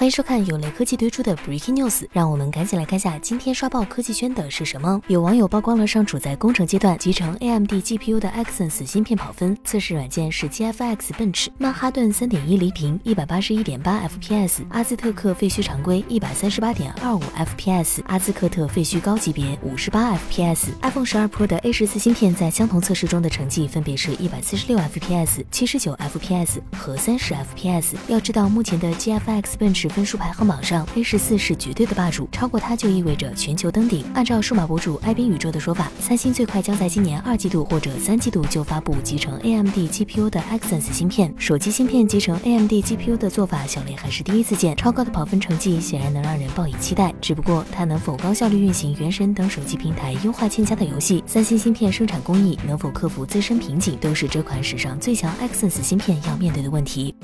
[0.00, 4.98] 欢迎收看有雷科技推出的 Breaking News，让我们赶紧来看下今天刷爆科技圈的是什么。
[5.08, 20.68] 有网友曝光了尚处在工程阶段、集成 AMD GPU 的 Exynos 芯片跑分，测试软件是 GFX Bench，曼哈顿3.1离屏181.8 FPS，阿兹特克废墟常规138.25 FPS，阿兹克特废墟高级别58 FPS。
[20.80, 27.96] iPhone 12 Pro 的 A14 芯片在相同测试中的成绩分别是146 FPS、79 FPS 和30 FPS。
[28.08, 34.04] 要知道，目前的 GFX Bench 分数排行榜上，A 十四是绝对的霸主，超过它就意味着全球登顶。
[34.14, 41.34] 按照数码博主艾宾宇宙的说法，三星最快将在今年二季度或者三季度就发布集成 AMD GPU 的 Exynos 芯片。
[41.36, 44.76] 手机芯片集成 AMD GPU 的做法，小雷还是第一次见。
[44.76, 51.22] 超高的跑分成绩显然能让人抱以期待，只不过它能否高效率运行原神等手机平台优化欠佳的游戏？
[51.26, 57.14] 三星芯片生产工艺能否克服自身瓶颈，都是这款史上最强 Exynos 芯片要面对的问题。